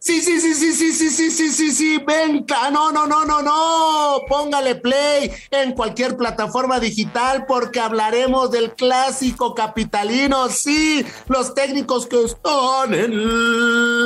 [0.00, 3.40] Sí, sí, sí, sí, sí, sí, sí, sí, sí, sí, venga, no, no, no, no,
[3.40, 12.06] no, póngale play en cualquier plataforma digital porque hablaremos del clásico capitalino, sí, los técnicos
[12.06, 13.12] que están en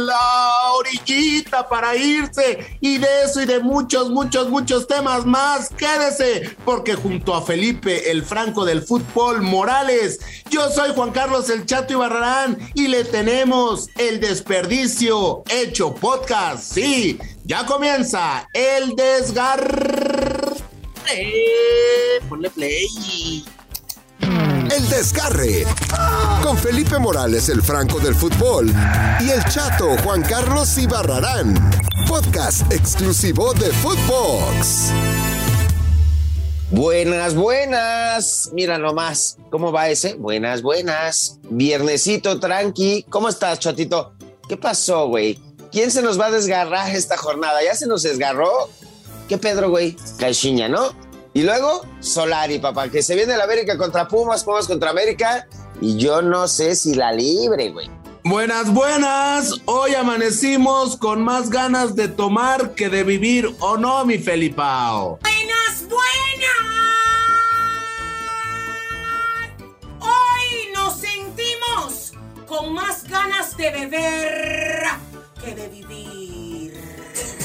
[0.07, 6.57] la orillita para irse y de eso y de muchos, muchos, muchos temas más, quédese
[6.65, 10.21] porque junto a Felipe, el franco del fútbol, Morales,
[10.51, 16.73] yo soy Juan Carlos el Chato Ibarrarán y le tenemos el desperdicio hecho podcast.
[16.75, 20.25] Sí, ya comienza el desgarre.
[22.29, 23.45] Ponle play.
[24.75, 25.65] El desgarre.
[26.43, 28.73] Con Felipe Morales, el franco del fútbol.
[29.21, 31.71] Y el chato Juan Carlos Ibarrarán.
[32.09, 34.91] Podcast exclusivo de Footbox.
[36.73, 38.51] Buenas, buenas.
[38.53, 40.15] Mira nomás, ¿cómo va ese?
[40.15, 41.39] Buenas, buenas.
[41.51, 43.07] Viernesito tranqui.
[43.09, 44.15] ¿Cómo estás, chatito?
[44.49, 45.39] ¿Qué pasó, güey?
[45.71, 47.63] ¿Quién se nos va a desgarrar esta jornada?
[47.63, 48.51] ¿Ya se nos desgarró?
[49.29, 49.97] ¿Qué Pedro, güey?
[50.19, 51.04] Caixinha, ¿no?
[51.35, 55.47] Y luego Solari, papá, que se viene la América contra Pumas, Pumas contra América.
[55.81, 57.91] Y yo no sé si la libre, güey.
[58.23, 59.53] Buenas, buenas.
[59.67, 65.19] Hoy amanecimos con más ganas de tomar que de vivir, ¿o no, mi Felipao?
[65.21, 66.55] Buenas, buenas.
[69.99, 72.13] Hoy nos sentimos
[72.47, 74.85] con más ganas de beber
[75.53, 77.44] de vivir.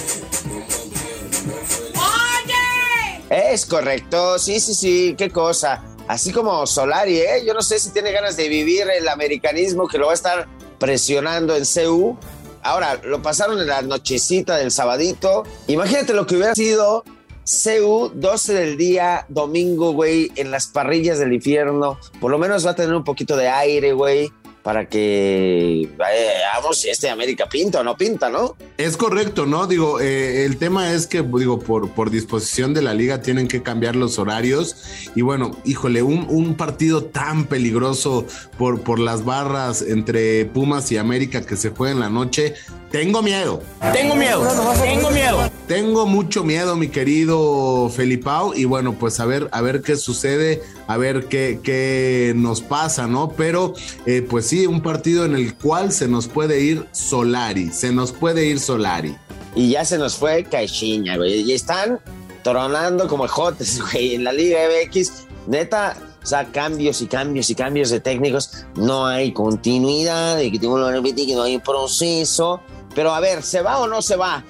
[3.49, 5.83] Es correcto, sí, sí, sí, qué cosa.
[6.07, 7.43] Así como Solari, ¿eh?
[7.47, 10.47] Yo no sé si tiene ganas de vivir el americanismo que lo va a estar
[10.77, 12.15] presionando en CU.
[12.61, 15.45] Ahora, lo pasaron en la nochecita del sabadito.
[15.65, 17.03] Imagínate lo que hubiera sido
[17.43, 21.97] CU 12 del día, domingo, güey, en las parrillas del infierno.
[22.21, 24.31] Por lo menos va a tener un poquito de aire, güey
[24.63, 28.55] para que veamos si este América pinta o no pinta, ¿no?
[28.77, 29.67] Es correcto, ¿no?
[29.67, 33.63] Digo, eh, el tema es que, digo, por, por disposición de la liga tienen que
[33.63, 34.75] cambiar los horarios
[35.15, 38.25] y bueno, híjole, un, un partido tan peligroso
[38.57, 42.55] por, por las barras entre Pumas y América que se juega en la noche,
[42.91, 43.61] tengo miedo.
[43.93, 44.47] Tengo miedo.
[44.81, 45.51] Tengo miedo.
[45.67, 48.55] Tengo mucho miedo, mi querido Felipao.
[48.55, 53.07] Y bueno, pues a ver, a ver qué sucede, a ver qué, qué nos pasa,
[53.07, 53.29] ¿no?
[53.29, 53.73] Pero,
[54.05, 57.71] eh, pues sí, un partido en el cual se nos puede ir Solari.
[57.71, 59.15] Se nos puede ir Solari.
[59.55, 61.41] Y ya se nos fue Caixinha, güey.
[61.41, 61.99] Y están
[62.43, 65.27] tronando como jotes, güey, en la Liga MX.
[65.47, 68.65] Neta, o sea, cambios y cambios y cambios de técnicos.
[68.75, 72.61] No hay continuidad, repetir que no hay proceso.
[72.95, 74.43] Pero a ver, ¿se va o no se va?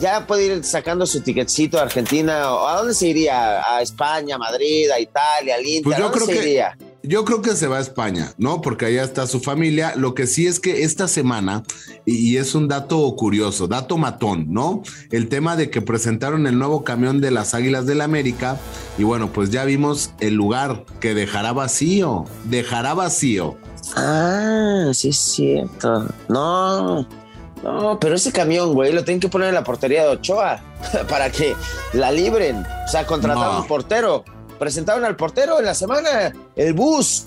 [0.00, 2.38] Ya puede ir sacando su ticketcito a Argentina.
[2.44, 3.60] ¿A dónde se iría?
[3.76, 5.82] ¿A España, Madrid, a Italia, al Inter?
[5.84, 6.78] Pues yo ¿A dónde creo se que- iría?
[7.06, 8.62] Yo creo que se va a España, ¿no?
[8.62, 9.92] Porque allá está su familia.
[9.94, 11.62] Lo que sí es que esta semana,
[12.06, 14.82] y y es un dato curioso, dato matón, ¿no?
[15.12, 18.58] El tema de que presentaron el nuevo camión de las Águilas del América
[18.96, 23.58] y bueno, pues ya vimos el lugar que dejará vacío, dejará vacío.
[23.96, 26.06] Ah, sí es cierto.
[26.30, 27.06] No,
[27.64, 30.62] no, pero ese camión, güey, lo tienen que poner en la portería de Ochoa
[31.08, 31.56] para que
[31.94, 32.64] la libren.
[32.86, 33.60] O sea, contrataron No.
[33.62, 34.24] un portero.
[34.58, 37.24] Presentaron al portero en la semana, el bus.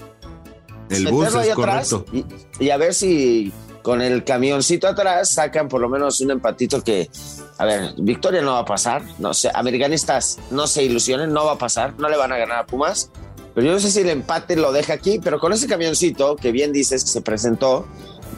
[0.89, 2.05] El bus es correcto.
[2.13, 2.25] Y,
[2.59, 7.09] y a ver si con el camioncito atrás sacan por lo menos un empatito que,
[7.57, 9.01] a ver, victoria no va a pasar.
[9.19, 12.59] No sé, americanistas no se ilusionen, no va a pasar, no le van a ganar
[12.59, 13.11] a Pumas.
[13.53, 16.51] Pero yo no sé si el empate lo deja aquí, pero con ese camioncito que
[16.51, 17.87] bien dices que se presentó,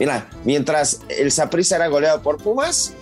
[0.00, 2.94] mira, mientras el Saprissa era goleado por Pumas,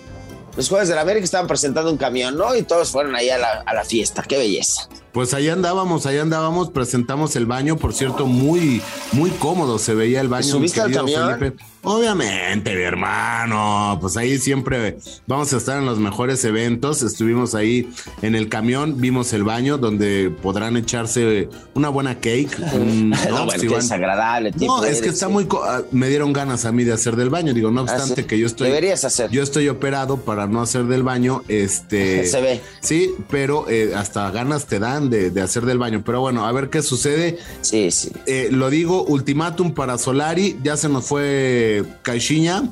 [0.57, 2.55] los jueves de la América estaban presentando un camión, ¿no?
[2.55, 4.23] Y todos fueron ahí a la fiesta.
[4.23, 4.89] Qué belleza.
[5.19, 8.81] Pues ahí andábamos, ahí andábamos, presentamos el baño, por cierto, muy,
[9.11, 10.45] muy cómodo se veía el baño.
[10.47, 11.37] ¿Subiste al camión?
[11.41, 11.65] Felipe.
[11.83, 17.03] Obviamente, mi hermano, pues ahí siempre vamos a estar en los mejores eventos.
[17.03, 17.89] Estuvimos ahí
[18.21, 22.50] en el camión, vimos el baño donde podrán echarse una buena cake.
[22.75, 24.53] un- No, desagradable.
[24.53, 25.33] tipo No, es que está sí.
[25.33, 25.49] muy.
[25.65, 27.55] ah, Me dieron ganas a mí de hacer del baño.
[27.55, 28.29] Digo, no Ah, obstante sí.
[28.29, 28.69] que yo estoy.
[28.69, 29.31] Deberías hacer.
[29.31, 31.43] Yo estoy operado para no hacer del baño.
[31.49, 32.26] Este.
[32.26, 32.61] Se ve.
[32.81, 36.02] Sí, pero eh, hasta ganas te dan de, de hacer del baño.
[36.05, 37.38] Pero bueno, a ver qué sucede.
[37.62, 38.10] Sí, sí.
[38.26, 40.58] Eh, lo digo, ultimátum para Solari.
[40.62, 42.69] Ya se nos fue Caixinha.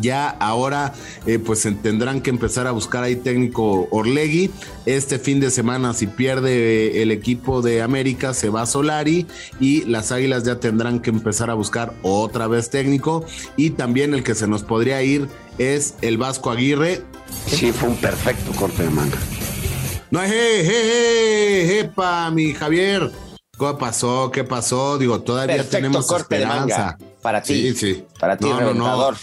[0.00, 0.94] Ya ahora,
[1.26, 4.50] eh, pues en- tendrán que empezar a buscar ahí técnico Orlegui.
[4.84, 9.28] Este fin de semana, si pierde el equipo de América, se va Solari
[9.60, 13.24] y las Águilas ya tendrán que empezar a buscar otra vez técnico.
[13.56, 15.28] Y también el que se nos podría ir
[15.58, 17.02] es el Vasco Aguirre.
[17.46, 19.18] Sí, fue un perfecto corte de manga.
[20.16, 23.10] No, je, je, je, jepa, mi Javier.
[23.58, 24.30] ¿Qué pasó?
[24.32, 24.96] ¿Qué pasó?
[24.96, 26.78] Digo, todavía Perfecto tenemos corte de esperanza.
[26.78, 26.98] manga.
[27.20, 27.54] Para ti.
[27.54, 28.04] Sí, sí.
[28.18, 28.66] Para ti, No, no, no.
[28.66, 29.16] reventador.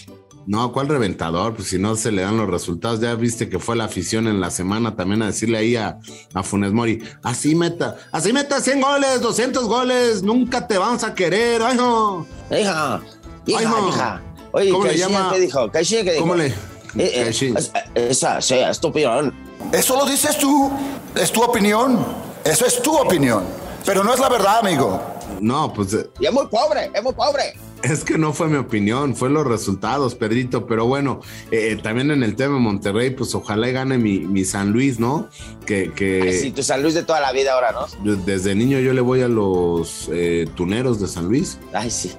[0.45, 1.55] No, ¿cuál reventador?
[1.55, 4.39] Pues si no se le dan los resultados, ya viste que fue la afición en
[4.39, 5.97] la semana también a decirle ahí a,
[6.35, 11.15] a Funes Mori, así meta, así meta 100 goles, 200 goles, nunca te vamos a
[11.15, 12.27] querer, ay no.
[12.51, 13.01] Hija,
[13.47, 13.89] hija, Ay, no.
[13.89, 14.21] hija.
[14.51, 15.31] Oye, ¿Cómo le llama?
[15.33, 15.71] ¿qué dijo?
[15.71, 16.19] ¿qué dijo?
[16.19, 16.47] ¿Cómo le?
[16.47, 16.53] Eh,
[16.95, 17.53] eh,
[17.95, 19.33] esa, sí, es tu opinión.
[19.71, 20.71] Eso lo dices tú,
[21.15, 22.05] es tu opinión.
[22.43, 23.43] Eso es tu opinión.
[23.85, 25.01] Pero no es la verdad, amigo.
[25.39, 27.53] No, pues eh, Y es muy pobre, es muy pobre.
[27.81, 31.19] es que no fue mi opinión, fue los resultados, Pedrito, pero bueno,
[31.51, 34.99] eh, también en el tema de Monterrey, pues ojalá y gane mi, mi San Luis,
[34.99, 35.27] ¿no?
[35.65, 38.15] Que, que Ay, sí, tu San Luis de toda la vida ahora, ¿no?
[38.15, 41.57] desde niño yo le voy a los eh, tuneros de San Luis.
[41.73, 42.11] Ay, sí.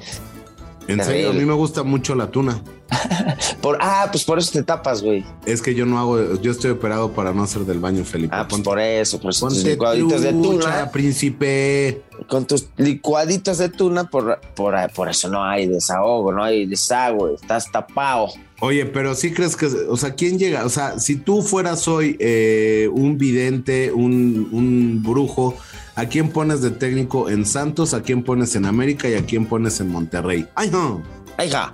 [0.88, 2.60] En serio, a mí me gusta mucho la tuna.
[3.60, 5.25] Por, ah, pues por eso te tapas, güey.
[5.46, 8.34] Es que yo no hago, yo estoy operado para no hacer del baño, Felipe.
[8.36, 10.90] Ah, pues Ponte- por eso, por eso tus licuaditos de tuna.
[10.92, 12.02] príncipe.
[12.28, 17.34] Con tus licuaditos de tuna, por, por, por eso no hay desahogo, no hay desagüe,
[17.34, 18.28] estás tapado.
[18.60, 20.64] Oye, pero sí crees que, o sea, ¿quién llega?
[20.64, 25.56] O sea, si tú fueras hoy eh, un vidente, un, un brujo,
[25.96, 27.94] ¿a quién pones de técnico en Santos?
[27.94, 29.08] ¿A quién pones en América?
[29.08, 30.46] ¿Y a quién pones en Monterrey?
[30.55, 31.02] Ay, no.
[31.37, 31.73] Ay, ja,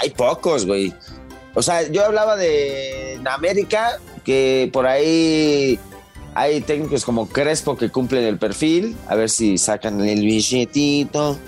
[0.00, 0.92] hay pocos, güey.
[1.54, 5.78] O sea, yo hablaba de en América, que por ahí
[6.34, 11.38] hay técnicos como Crespo que cumplen el perfil, a ver si sacan el billetito.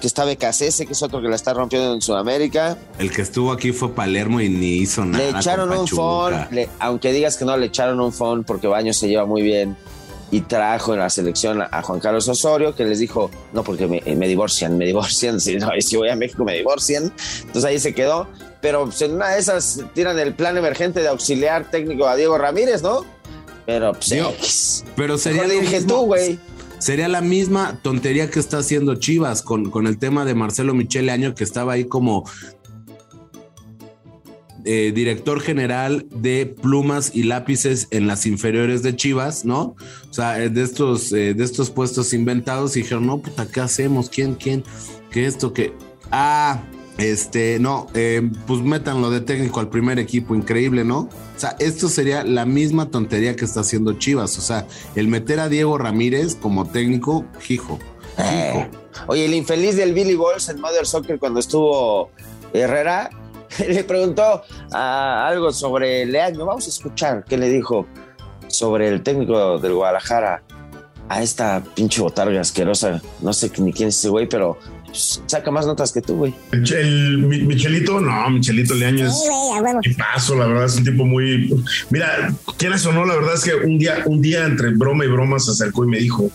[0.00, 2.76] Que está Becasese, que es otro que la está rompiendo en Sudamérica.
[2.98, 5.24] El que estuvo aquí fue Palermo y ni hizo nada.
[5.24, 8.98] Le echaron un phone, le- aunque digas que no, le echaron un phone porque Baños
[8.98, 9.74] se lleva muy bien
[10.30, 14.00] y trajo en la selección a, Juan Carlos Osorio, que les dijo, no, porque me,
[14.16, 17.12] me divorcian, me divorcian, si, no, si voy a México me divorcian.
[17.40, 18.28] Entonces ahí se quedó.
[18.60, 22.36] Pero pues, en una de esas tiran el plan emergente de auxiliar técnico a Diego
[22.38, 23.04] Ramírez, ¿no?
[23.66, 24.34] Pero pues, Digo.
[24.96, 26.38] Pero sería lo mismo- tú, güey.
[26.78, 31.10] Sería la misma tontería que está haciendo Chivas con, con el tema de Marcelo Michele
[31.10, 32.28] Año, que estaba ahí como
[34.66, 39.76] eh, director general de plumas y lápices en las inferiores de Chivas, ¿no?
[40.10, 43.60] O sea, eh, de estos, eh, de estos puestos inventados y dijeron, no, puta, ¿qué
[43.60, 44.10] hacemos?
[44.10, 44.64] ¿Quién, quién?
[45.10, 45.52] ¿Qué esto?
[45.52, 45.72] ¿Qué?
[46.10, 46.62] Ah,
[46.98, 51.00] este, no, eh, pues métanlo de técnico al primer equipo, increíble, ¿no?
[51.00, 54.38] O sea, esto sería la misma tontería que está haciendo Chivas.
[54.38, 57.78] O sea, el meter a Diego Ramírez como técnico, hijo.
[58.18, 58.68] Eh,
[59.08, 62.10] Oye, el infeliz del Billy Balls en Mother Soccer cuando estuvo
[62.54, 63.10] Herrera
[63.68, 64.42] le preguntó
[64.72, 66.44] algo sobre Leaño.
[66.46, 67.86] Vamos a escuchar qué le dijo
[68.48, 70.42] sobre el técnico del Guadalajara
[71.08, 73.00] a esta pinche botarga asquerosa.
[73.20, 76.34] No sé ni quién es ese güey, pero pues, saca más notas que tú, güey.
[76.52, 79.22] El, el Mi- Michelito, no, Michelito Leaño es
[79.86, 81.54] un paso, la verdad, es un tipo muy.
[81.90, 85.08] Mira, quieras o no, la verdad es que un día, un día entre broma y
[85.08, 86.30] broma se acercó y me dijo: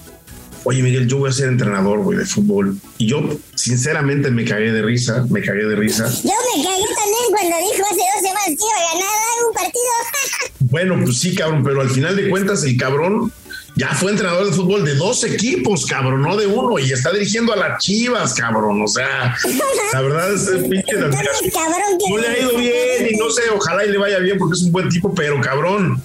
[0.63, 2.77] Oye, Miguel, yo voy a ser entrenador, güey, de fútbol.
[2.97, 3.21] Y yo,
[3.55, 6.07] sinceramente, me cagué de risa, me cagué de risa.
[6.07, 9.81] Yo me cagué también cuando dijo hace dos semanas que iba a ganar un partido.
[10.71, 13.33] Bueno, pues sí, cabrón, pero al final de cuentas, el cabrón
[13.75, 17.53] ya fue entrenador de fútbol de dos equipos, cabrón, no de uno, y está dirigiendo
[17.53, 18.81] a las chivas, cabrón.
[18.81, 19.35] O sea,
[19.93, 23.85] la verdad es el pinche de No le ha ido bien y no sé, ojalá
[23.85, 26.01] y le vaya bien porque es un buen tipo, pero cabrón,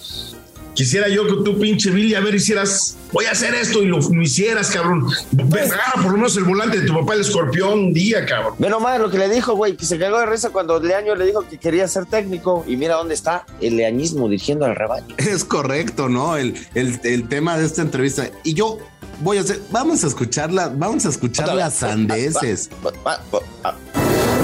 [0.76, 3.99] quisiera yo que tú, pinche Billy, a ver, hicieras, voy a hacer esto y lo,
[3.99, 5.08] lo hicieras, cabrón.
[5.32, 8.55] Ve, Agarra por lo menos el volante de tu papá, el escorpión, un día, cabrón.
[8.58, 11.26] Ve nomás lo que le dijo, güey, que se cagó de risa cuando Leaño le
[11.26, 12.64] dijo que quería ser técnico.
[12.69, 15.17] Y mira dónde está el leañismo dirigiendo al rebaño.
[15.27, 16.36] Es correcto, ¿no?
[16.36, 18.31] El, el, el tema de esta entrevista.
[18.44, 18.79] Y yo
[19.22, 22.70] voy a hacer, vamos a escucharla, vamos a escuchar las sandeces.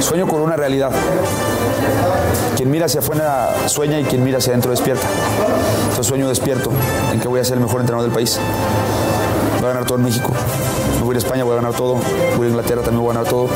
[0.02, 0.90] Sueño con una realidad.
[2.56, 5.06] Quien mira hacia afuera sueña y quien mira hacia adentro despierta.
[5.82, 6.70] Entonces sueño despierto
[7.12, 8.38] en que voy a ser el mejor entrenador del país.
[9.60, 10.30] Voy a ganar todo en México.
[10.98, 12.00] Me voy a España, voy a ganar todo.
[12.36, 13.48] Voy a Inglaterra, también voy a ganar todo.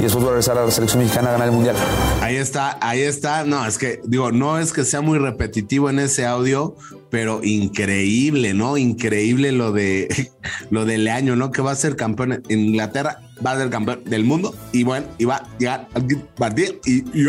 [0.00, 1.76] Y después voy a regresar a la selección mexicana a ganar el mundial.
[2.20, 3.44] Ahí está, ahí está.
[3.44, 6.76] No, es que digo, no es que sea muy repetitivo en ese audio,
[7.10, 8.76] pero increíble, ¿no?
[8.76, 10.30] Increíble lo de
[10.70, 11.50] lo de Leaño, ¿no?
[11.50, 15.06] Que va a ser campeón en Inglaterra, va a ser campeón del mundo y bueno,
[15.18, 17.26] y va a llegar al partido y, y,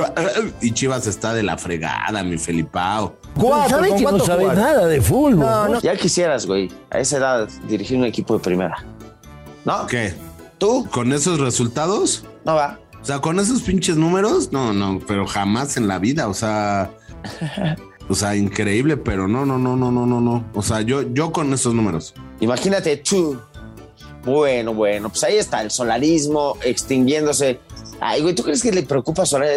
[0.61, 3.17] y Chivas está de la fregada, mi Felipao.
[3.69, 5.79] ¿Sabes que no sabes nada de fútbol?
[5.81, 8.83] Ya quisieras, güey, a esa edad dirigir un equipo de primera.
[9.65, 9.87] ¿No?
[9.87, 10.13] ¿Qué?
[10.57, 10.87] ¿Tú?
[10.91, 12.23] ¿Con esos resultados?
[12.45, 12.79] No va.
[13.01, 16.89] O sea, con esos pinches números, no, no, pero jamás en la vida, o sea,
[18.09, 20.45] o sea, increíble, pero no, no, no, no, no, no, no.
[20.53, 22.13] O sea, yo, yo con esos números.
[22.39, 23.39] Imagínate tú.
[24.25, 27.59] Bueno, bueno, pues ahí está el solarismo extinguiéndose.
[27.99, 29.49] Ay, güey, ¿tú crees que le preocupa Solar?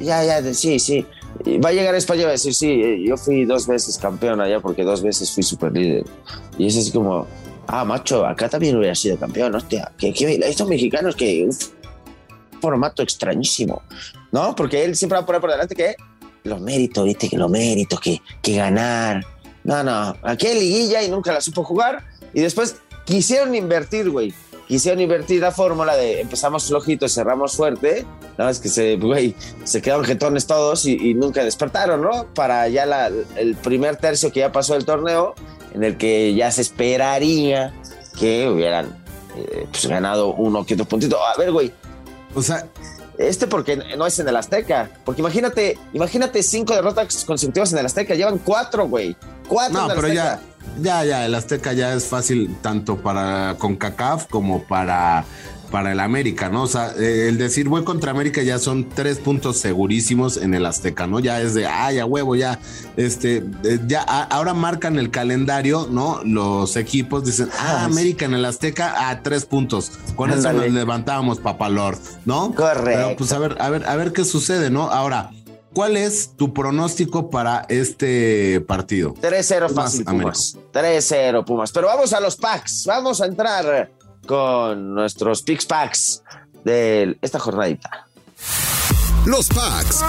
[0.00, 1.06] Ya, ya, sí, sí.
[1.62, 3.98] Va a llegar a España y va a decir, sí, eh, yo fui dos veces
[3.98, 6.04] campeón allá porque dos veces fui super líder.
[6.56, 7.26] Y es así como,
[7.66, 9.92] ah, macho, acá también hubiera sido campeón, hostia.
[9.98, 10.10] Que,
[10.44, 11.46] estos mexicanos que...
[11.46, 11.68] uf.
[12.60, 13.82] formato extrañísimo,
[14.32, 14.56] ¿no?
[14.56, 15.96] Porque él siempre va a poner por delante que
[16.44, 19.24] los méritos, viste, que los méritos, que, que ganar.
[19.64, 22.04] No, no, aquí hay liguilla y nunca la supo jugar.
[22.32, 22.76] Y después
[23.08, 24.34] quisieron invertir, güey.
[24.66, 28.04] Quisieron invertir la fórmula de empezamos flojito y cerramos fuerte.
[28.36, 29.34] No, es que se, güey,
[29.64, 32.26] se quedaron jetones todos y, y nunca despertaron, ¿no?
[32.34, 35.34] Para ya la, el primer tercio que ya pasó del torneo,
[35.72, 37.72] en el que ya se esperaría
[38.20, 39.02] que hubieran
[39.36, 41.16] eh, pues, ganado uno que otro puntito.
[41.24, 41.72] A ver, güey.
[42.34, 42.66] O sea,
[43.16, 44.90] este porque no es en el Azteca.
[45.06, 48.14] Porque imagínate, imagínate cinco derrotas consecutivas en el Azteca.
[48.14, 49.16] Llevan cuatro, güey.
[49.48, 50.40] Cuatro no, en el pero Azteca.
[50.80, 55.24] Ya, ya, el Azteca ya es fácil tanto para CONCACAF como para,
[55.70, 56.62] para el América, ¿no?
[56.62, 60.64] O sea, eh, el decir voy contra América ya son tres puntos segurísimos en el
[60.64, 61.20] Azteca, ¿no?
[61.20, 62.58] Ya es de, ah, ya huevo, ya,
[62.96, 66.20] este, eh, ya, a- ahora marcan el calendario, ¿no?
[66.24, 69.92] Los equipos dicen, ah, América en el Azteca, a tres puntos.
[70.16, 72.54] Con eso nos levantábamos, papalord, ¿no?
[72.54, 72.82] Correcto.
[73.04, 74.90] Pero pues a ver, a ver, a ver qué sucede, ¿no?
[74.90, 75.30] Ahora,
[75.78, 79.14] ¿cuál es tu pronóstico para este partido?
[79.14, 80.04] 3-0 Pumas, fácil.
[80.04, 80.56] Pumas.
[80.72, 81.70] 3-0 Pumas.
[81.70, 82.84] Pero vamos a los packs.
[82.84, 83.88] Vamos a entrar
[84.26, 86.24] con nuestros picks packs
[86.64, 88.08] de esta jornadita.
[89.24, 90.04] Los packs.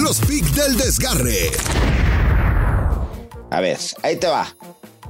[0.00, 1.50] Los picks del desgarre.
[3.50, 4.46] A ver, ahí te va.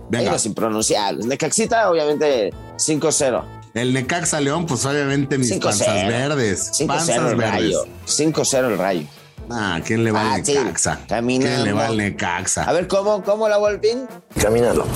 [0.08, 0.32] Venga.
[0.32, 1.26] los impronunciables.
[1.26, 3.44] Necaxita, obviamente, 5-0.
[3.74, 5.60] El Necaxa León, pues obviamente mis 5-0.
[5.60, 6.72] panzas verdes.
[6.72, 7.50] 5-0 Panzas el verdes.
[7.50, 7.84] rayo.
[8.06, 9.06] 5-0 el rayo.
[9.50, 10.64] Ah, ¿quién le va al Fácil.
[10.64, 11.00] Necaxa?
[11.08, 11.54] Caminando.
[11.54, 12.64] ¿Quién le va al Necaxa?
[12.64, 14.06] A ver, ¿cómo, cómo la Volpín?
[14.40, 14.86] Caminando.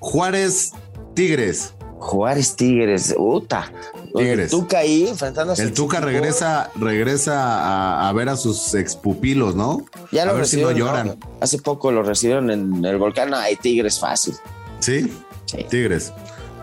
[0.00, 0.72] Juárez
[1.14, 1.74] Tigres.
[1.98, 3.14] Juárez Tigres.
[3.16, 3.70] Uta.
[4.14, 4.52] Tigres.
[4.52, 5.62] El Tuca ahí enfrentándose.
[5.62, 9.84] El Tuca regresa, regresa a, a ver a sus expupilos, ¿no?
[10.12, 11.08] Ya a lo ver si no lloran.
[11.08, 11.16] ¿no?
[11.40, 13.34] Hace poco lo recibieron en el volcán.
[13.34, 14.34] Hay Tigres fácil.
[14.80, 15.12] ¿Sí?
[15.46, 15.66] Sí.
[15.68, 16.12] Tigres.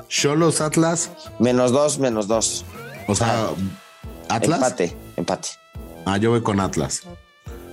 [0.08, 1.10] Cholos Atlas.
[1.40, 2.66] Menos dos, menos dos.
[3.08, 3.50] O sea,
[4.30, 4.60] Atlas.
[4.60, 5.50] Empate, empate.
[6.06, 7.04] Ah, yo voy con Atlas.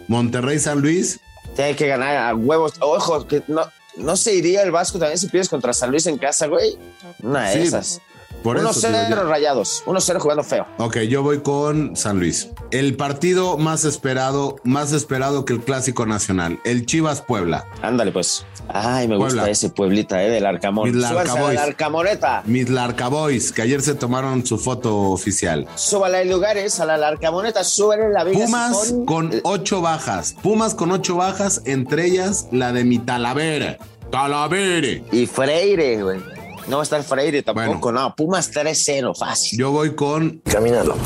[0.08, 1.20] Monterrey San Luis.
[1.56, 2.74] Tiene que ganar a huevos.
[2.80, 3.62] Ojo, que no,
[3.96, 6.78] no se iría el Vasco también si pides contra San Luis en casa, güey.
[7.22, 8.00] Una de Sí, esas.
[8.42, 8.68] Por eso.
[8.68, 9.22] 1-0 digo, ya.
[9.24, 9.82] rayados.
[9.86, 10.66] 1-0 jugando feo.
[10.78, 12.48] Ok, yo voy con San Luis.
[12.70, 17.66] El partido más esperado, más esperado que el clásico nacional, el Chivas Puebla.
[17.82, 18.46] Ándale, pues.
[18.68, 20.30] Ay, me gusta ese pueblita, ¿eh?
[20.30, 20.90] Del Arcamón.
[20.90, 22.42] Mis a Arcamoneta.
[22.46, 25.66] Mis Larcaboys, que ayer se tomaron su foto oficial.
[25.74, 27.64] Súbala en lugares a la Larcamoneta.
[27.64, 30.36] Súbale la Vega Pumas con ocho bajas.
[30.42, 33.78] Pumas con ocho bajas, entre ellas la de mi Talavera.
[34.10, 35.04] Talavere.
[35.12, 36.39] Y Freire, güey.
[36.68, 38.00] No va a estar Freire tampoco, Bueno.
[38.08, 38.14] no.
[38.14, 39.58] Pumas 3-0, fácil.
[39.58, 40.40] Yo voy con.
[40.44, 40.96] Caminando.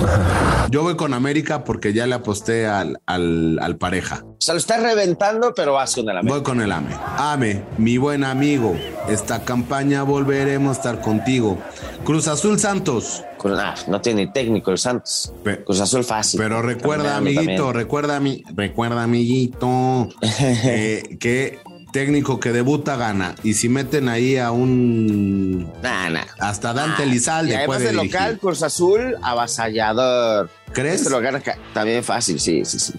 [0.70, 4.22] Yo voy con América porque ya le aposté al, al, al pareja.
[4.24, 6.34] O sea, lo está reventando, pero vas con el América.
[6.34, 6.90] Voy con el AME.
[7.18, 8.74] AME, mi buen amigo.
[9.08, 11.58] Esta campaña volveremos a estar contigo.
[12.04, 13.22] Cruz Azul Santos.
[13.38, 15.32] Con- ah, no tiene ni técnico el Santos.
[15.42, 16.40] Pe- Cruz Azul fácil.
[16.40, 17.74] Pero recuerda, amiguito, también.
[17.74, 21.58] recuerda, mi, recuerda, amiguito, eh, que
[21.94, 23.36] técnico que debuta gana.
[23.44, 25.60] Y si meten ahí a un.
[25.80, 26.24] Nah, nah.
[26.40, 28.12] Hasta Dante Ah, y Elizalde además puede de dirigir.
[28.12, 30.50] local, Cruz Azul, avasallador.
[30.72, 30.96] ¿Crees?
[31.02, 32.94] Este lo gana ca- también fácil, sí, sí, sí.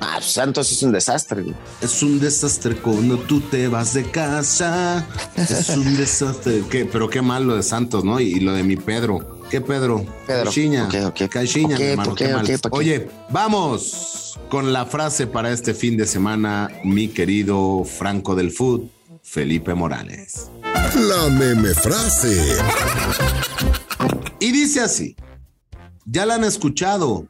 [0.00, 1.42] Ah, Santos es un desastre.
[1.42, 1.54] güey.
[1.82, 5.06] Es un desastre cuando tú te vas de casa.
[5.36, 6.62] Es un desastre.
[6.70, 6.86] ¿Qué?
[6.86, 8.18] Pero qué mal lo de Santos, ¿no?
[8.18, 9.38] Y, lo de mi Pedro.
[9.50, 10.04] ¿Qué Pedro?
[10.26, 10.44] Pedro.
[10.44, 10.84] Caixinha.
[10.86, 11.28] Ok, ok.
[11.30, 12.46] Caixinha, Ok, mi hermano, ¿por qué mal.
[12.70, 18.88] Oye, vamos con la frase para este fin de semana, mi querido Franco del Food,
[19.22, 20.50] Felipe Morales.
[20.62, 22.56] La meme frase.
[24.40, 25.16] Y dice así:
[26.06, 27.26] Ya la han escuchado,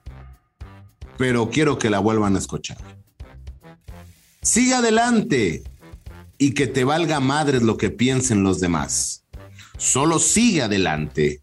[1.17, 2.79] pero quiero que la vuelvan a escuchar.
[4.43, 5.65] Sigue adelante
[6.39, 9.25] y que te valga madres lo que piensen los demás.
[9.77, 11.43] Solo sigue adelante.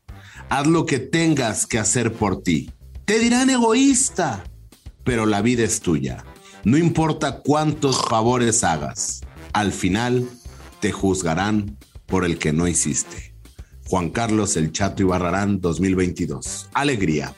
[0.50, 2.72] Haz lo que tengas que hacer por ti.
[3.06, 4.44] Te dirán egoísta,
[5.06, 6.26] pero la vida es tuya.
[6.66, 9.22] No importa cuántos favores hagas,
[9.54, 10.28] al final
[10.82, 13.34] te juzgarán por el que no hiciste.
[13.88, 16.70] Juan Carlos El Chato Ibarrarán 2022.
[16.74, 17.34] Alegría.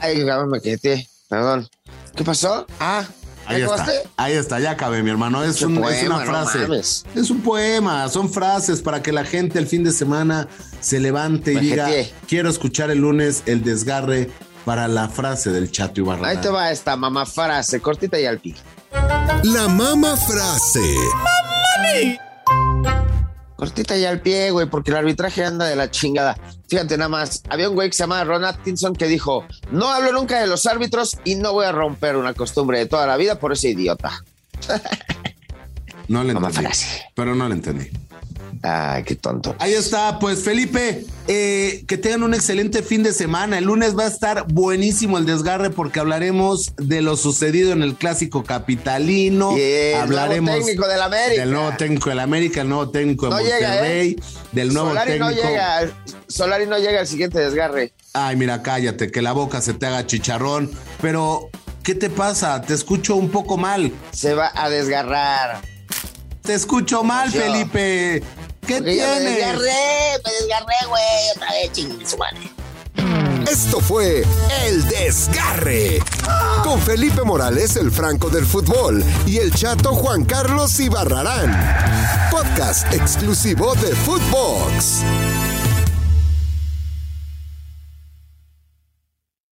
[0.00, 1.08] Ay, me quedé.
[1.28, 1.66] Perdón.
[2.14, 2.66] ¿Qué pasó?
[2.78, 3.06] Ah,
[3.48, 5.42] ¿ya Ahí está, ahí está, ya acabé, mi hermano.
[5.42, 7.04] Es, un- es poema, una frase.
[7.14, 10.46] es un poema, son frases para que la gente el fin de semana
[10.80, 11.88] se levante y diga.
[12.28, 14.30] Quiero escuchar el lunes el desgarre
[14.64, 16.28] para la frase del Chato Ibarra.
[16.28, 18.54] Ahí te va esta mamá frase, cortita y al pi.
[19.44, 20.94] La mama frase.
[23.56, 26.36] Cortita y al pie, güey, porque el arbitraje anda de la chingada.
[26.68, 30.12] Fíjate nada más, había un güey que se llamaba Ron Atkinson que dijo, no hablo
[30.12, 33.38] nunca de los árbitros y no voy a romper una costumbre de toda la vida
[33.38, 34.24] por ese idiota.
[36.08, 36.66] No le Mamá entendí.
[36.66, 37.04] frase.
[37.14, 37.88] Pero no le entendí.
[38.62, 39.56] Ay, qué tonto.
[39.58, 43.58] Ahí está, pues Felipe, eh, que tengan un excelente fin de semana.
[43.58, 47.96] El lunes va a estar buenísimo el desgarre porque hablaremos de lo sucedido en el
[47.96, 49.56] clásico capitalino.
[49.56, 51.40] el hablaremos nuevo técnico del América.
[51.40, 54.22] Del nuevo técnico del América, el nuevo técnico de No llega, Monterrey, ¿eh?
[54.52, 55.30] del nuevo Solari técnico.
[55.30, 55.90] no llega.
[56.28, 57.92] Solari no llega al siguiente desgarre.
[58.12, 60.70] Ay, mira, cállate, que la boca se te haga chicharrón.
[61.00, 61.50] Pero,
[61.82, 62.62] ¿qué te pasa?
[62.62, 63.92] Te escucho un poco mal.
[64.12, 65.62] Se va a desgarrar.
[66.42, 67.40] Te escucho mal, Yo.
[67.40, 68.22] Felipe.
[68.66, 71.30] ¿Qué Porque yo me desgarré, me desgarré, güey.
[71.34, 72.52] Otra vez, chingue su madre.
[73.50, 74.24] Esto fue
[74.64, 75.98] El Desgarre.
[76.62, 82.30] Con Felipe Morales, el Franco del Fútbol, y el chato Juan Carlos Ibarrarán.
[82.30, 85.02] Podcast exclusivo de Footbox.